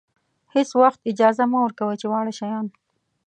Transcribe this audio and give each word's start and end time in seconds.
هېڅ 0.53 0.69
وخت 0.81 0.99
اجازه 1.11 1.43
مه 1.51 1.57
ورکوئ 1.65 1.95
چې 2.01 2.07
واړه 2.11 2.33
شیان. 2.39 2.67